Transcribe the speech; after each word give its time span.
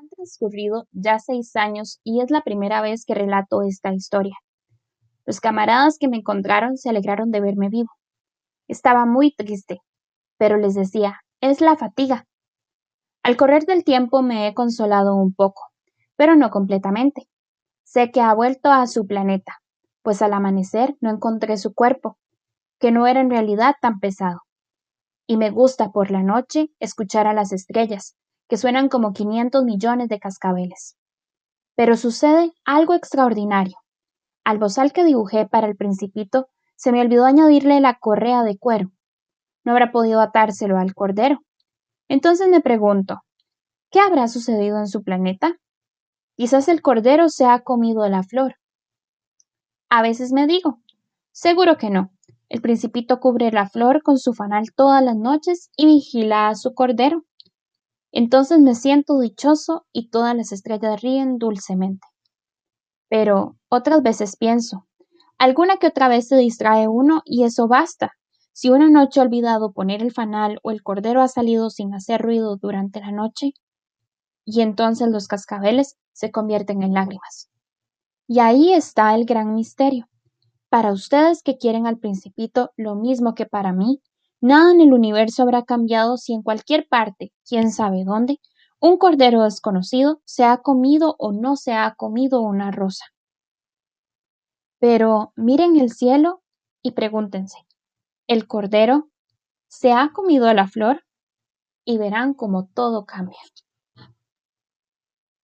Han 0.00 0.08
transcurrido 0.08 0.86
ya 0.92 1.18
seis 1.18 1.54
años 1.56 2.00
y 2.02 2.22
es 2.22 2.30
la 2.30 2.40
primera 2.40 2.80
vez 2.80 3.04
que 3.04 3.14
relato 3.14 3.60
esta 3.60 3.92
historia. 3.92 4.34
Los 5.26 5.40
camaradas 5.40 5.98
que 5.98 6.08
me 6.08 6.16
encontraron 6.16 6.78
se 6.78 6.88
alegraron 6.88 7.30
de 7.30 7.42
verme 7.42 7.68
vivo. 7.68 7.90
Estaba 8.66 9.04
muy 9.04 9.34
triste, 9.34 9.80
pero 10.38 10.56
les 10.56 10.74
decía, 10.74 11.20
es 11.42 11.60
la 11.60 11.76
fatiga. 11.76 12.24
Al 13.22 13.36
correr 13.36 13.66
del 13.66 13.84
tiempo 13.84 14.22
me 14.22 14.48
he 14.48 14.54
consolado 14.54 15.16
un 15.16 15.34
poco, 15.34 15.64
pero 16.16 16.34
no 16.34 16.48
completamente. 16.48 17.28
Sé 17.84 18.10
que 18.10 18.22
ha 18.22 18.32
vuelto 18.32 18.72
a 18.72 18.86
su 18.86 19.06
planeta, 19.06 19.58
pues 20.00 20.22
al 20.22 20.32
amanecer 20.32 20.96
no 21.02 21.10
encontré 21.10 21.58
su 21.58 21.74
cuerpo, 21.74 22.16
que 22.78 22.90
no 22.90 23.06
era 23.06 23.20
en 23.20 23.28
realidad 23.28 23.74
tan 23.82 24.00
pesado. 24.00 24.40
Y 25.26 25.36
me 25.36 25.50
gusta 25.50 25.90
por 25.90 26.10
la 26.10 26.22
noche 26.22 26.70
escuchar 26.78 27.26
a 27.26 27.34
las 27.34 27.52
estrellas, 27.52 28.16
que 28.50 28.56
suenan 28.56 28.88
como 28.88 29.12
500 29.12 29.62
millones 29.62 30.08
de 30.08 30.18
cascabeles. 30.18 30.96
Pero 31.76 31.96
sucede 31.96 32.52
algo 32.64 32.94
extraordinario. 32.94 33.76
Al 34.44 34.58
bozal 34.58 34.92
que 34.92 35.04
dibujé 35.04 35.46
para 35.46 35.68
el 35.68 35.76
principito, 35.76 36.48
se 36.74 36.90
me 36.90 37.00
olvidó 37.00 37.26
añadirle 37.26 37.80
la 37.80 37.98
correa 38.00 38.42
de 38.42 38.58
cuero. 38.58 38.90
No 39.64 39.70
habrá 39.70 39.92
podido 39.92 40.20
atárselo 40.20 40.78
al 40.78 40.94
cordero. 40.94 41.38
Entonces 42.08 42.48
me 42.48 42.60
pregunto, 42.60 43.20
¿qué 43.88 44.00
habrá 44.00 44.26
sucedido 44.26 44.78
en 44.78 44.88
su 44.88 45.04
planeta? 45.04 45.54
Quizás 46.36 46.66
el 46.66 46.82
cordero 46.82 47.28
se 47.28 47.44
ha 47.44 47.60
comido 47.60 48.08
la 48.08 48.24
flor. 48.24 48.56
A 49.90 50.02
veces 50.02 50.32
me 50.32 50.48
digo, 50.48 50.80
seguro 51.30 51.76
que 51.76 51.90
no. 51.90 52.10
El 52.48 52.60
principito 52.62 53.20
cubre 53.20 53.52
la 53.52 53.68
flor 53.68 54.02
con 54.02 54.18
su 54.18 54.34
fanal 54.34 54.72
todas 54.74 55.04
las 55.04 55.16
noches 55.16 55.70
y 55.76 55.86
vigila 55.86 56.48
a 56.48 56.56
su 56.56 56.74
cordero. 56.74 57.24
Entonces 58.12 58.60
me 58.60 58.74
siento 58.74 59.18
dichoso 59.20 59.86
y 59.92 60.10
todas 60.10 60.36
las 60.36 60.52
estrellas 60.52 61.00
ríen 61.00 61.38
dulcemente. 61.38 62.06
Pero 63.08 63.56
otras 63.68 64.02
veces 64.02 64.36
pienso, 64.36 64.86
alguna 65.38 65.76
que 65.76 65.88
otra 65.88 66.08
vez 66.08 66.28
se 66.28 66.36
distrae 66.36 66.88
uno 66.88 67.22
y 67.24 67.44
eso 67.44 67.68
basta. 67.68 68.12
Si 68.52 68.68
una 68.68 68.90
noche 68.90 69.20
ha 69.20 69.22
olvidado 69.22 69.72
poner 69.72 70.02
el 70.02 70.12
fanal 70.12 70.58
o 70.62 70.70
el 70.70 70.82
cordero 70.82 71.22
ha 71.22 71.28
salido 71.28 71.70
sin 71.70 71.94
hacer 71.94 72.20
ruido 72.20 72.56
durante 72.56 73.00
la 73.00 73.12
noche, 73.12 73.52
y 74.44 74.60
entonces 74.60 75.08
los 75.08 75.28
cascabeles 75.28 75.96
se 76.12 76.30
convierten 76.30 76.82
en 76.82 76.92
lágrimas. 76.92 77.48
Y 78.26 78.40
ahí 78.40 78.72
está 78.72 79.14
el 79.14 79.24
gran 79.24 79.54
misterio. 79.54 80.08
Para 80.68 80.92
ustedes 80.92 81.42
que 81.42 81.56
quieren 81.56 81.86
al 81.86 81.98
principito 81.98 82.70
lo 82.76 82.94
mismo 82.94 83.34
que 83.34 83.46
para 83.46 83.72
mí, 83.72 84.00
Nada 84.40 84.72
en 84.72 84.80
el 84.80 84.92
universo 84.94 85.42
habrá 85.42 85.64
cambiado 85.64 86.16
si 86.16 86.32
en 86.32 86.42
cualquier 86.42 86.88
parte, 86.88 87.32
quién 87.46 87.70
sabe 87.70 88.04
dónde, 88.04 88.40
un 88.80 88.96
cordero 88.96 89.42
desconocido 89.42 90.22
se 90.24 90.44
ha 90.44 90.58
comido 90.58 91.14
o 91.18 91.32
no 91.32 91.56
se 91.56 91.74
ha 91.74 91.94
comido 91.94 92.40
una 92.40 92.70
rosa. 92.70 93.04
Pero 94.78 95.34
miren 95.36 95.76
el 95.76 95.90
cielo 95.90 96.42
y 96.82 96.92
pregúntense, 96.92 97.58
¿el 98.26 98.46
cordero 98.46 99.10
se 99.68 99.92
ha 99.92 100.10
comido 100.12 100.52
la 100.54 100.66
flor? 100.66 101.04
Y 101.84 101.98
verán 101.98 102.32
cómo 102.32 102.66
todo 102.66 103.04
cambia. 103.04 103.38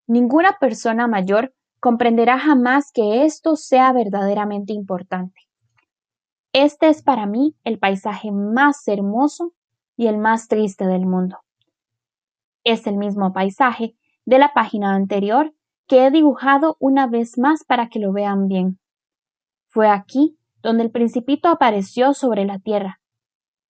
Ninguna 0.07 0.59
persona 0.59 1.07
mayor 1.07 1.55
comprenderá 1.81 2.39
jamás 2.39 2.93
que 2.93 3.25
esto 3.25 3.57
sea 3.57 3.93
verdaderamente 3.93 4.73
importante. 4.73 5.46
Este 6.59 6.89
es 6.89 7.03
para 7.03 7.27
mí 7.27 7.55
el 7.65 7.79
paisaje 7.79 8.33
más 8.33 8.89
hermoso 8.89 9.53
y 9.95 10.07
el 10.07 10.17
más 10.17 10.49
triste 10.49 10.87
del 10.87 11.05
mundo. 11.05 11.41
Es 12.65 12.87
el 12.87 12.97
mismo 12.97 13.35
paisaje 13.35 13.95
de 14.25 14.39
la 14.39 14.55
página 14.55 14.95
anterior 14.95 15.53
que 15.87 16.07
he 16.07 16.11
dibujado 16.11 16.79
una 16.81 17.09
vez 17.09 17.37
más 17.37 17.63
para 17.63 17.91
que 17.91 17.99
lo 17.99 18.11
vean 18.11 18.49
bien. 18.49 18.79
Fue 19.69 19.91
aquí 19.91 20.39
donde 20.63 20.85
el 20.85 20.91
principito 20.91 21.49
apareció 21.51 22.15
sobre 22.15 22.47
la 22.47 22.59
tierra, 22.59 23.03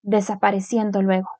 desapareciendo 0.02 1.02
luego. 1.02 1.30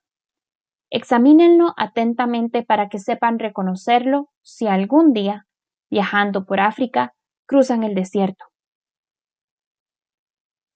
Examínenlo 0.90 1.74
atentamente 1.76 2.64
para 2.64 2.88
que 2.88 2.98
sepan 2.98 3.38
reconocerlo 3.38 4.30
si 4.42 4.66
algún 4.66 5.12
día, 5.12 5.46
viajando 5.90 6.44
por 6.44 6.58
África, 6.58 7.14
cruzan 7.46 7.84
el 7.84 7.94
desierto. 7.94 8.46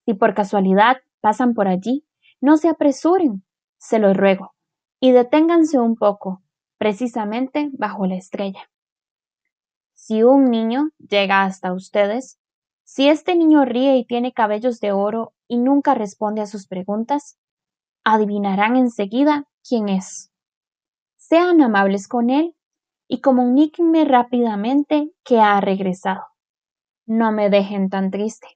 Si 0.04 0.14
por 0.14 0.34
casualidad 0.34 0.98
pasan 1.20 1.54
por 1.54 1.68
allí, 1.68 2.06
no 2.40 2.56
se 2.56 2.68
apresuren, 2.68 3.44
se 3.78 3.98
lo 3.98 4.14
ruego, 4.14 4.54
y 5.00 5.12
deténganse 5.12 5.78
un 5.78 5.96
poco, 5.96 6.42
precisamente 6.78 7.70
bajo 7.72 8.06
la 8.06 8.16
estrella. 8.16 8.70
Si 9.94 10.22
un 10.22 10.50
niño 10.50 10.90
llega 10.98 11.44
hasta 11.44 11.72
ustedes, 11.72 12.40
si 12.84 13.08
este 13.08 13.36
niño 13.36 13.64
ríe 13.64 13.96
y 13.96 14.04
tiene 14.04 14.32
cabellos 14.32 14.80
de 14.80 14.92
oro 14.92 15.34
y 15.46 15.58
nunca 15.58 15.94
responde 15.94 16.40
a 16.40 16.46
sus 16.46 16.66
preguntas, 16.66 17.38
adivinarán 18.04 18.76
enseguida 18.76 19.44
quién 19.62 19.88
es. 19.88 20.32
Sean 21.16 21.60
amables 21.60 22.08
con 22.08 22.30
él 22.30 22.56
y 23.06 23.20
comuníquenme 23.20 24.04
rápidamente 24.04 25.12
que 25.24 25.38
ha 25.38 25.60
regresado. 25.60 26.24
No 27.06 27.30
me 27.30 27.50
dejen 27.50 27.90
tan 27.90 28.10
triste. 28.10 28.46